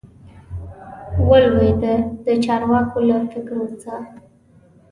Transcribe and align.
وه 1.27 1.37
لوېدلي 1.45 1.95
د 2.25 2.27
چارواکو 2.45 2.97
له 3.07 3.17
فکرو 3.31 3.65
سه 3.81 3.95